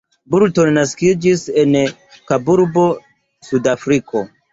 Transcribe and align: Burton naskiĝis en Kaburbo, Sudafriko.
Burton 0.35 0.69
naskiĝis 0.77 1.43
en 1.63 1.75
Kaburbo, 2.31 2.87
Sudafriko. 3.49 4.25